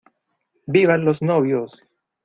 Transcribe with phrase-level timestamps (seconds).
[0.65, 1.79] ¡Vivan los novios!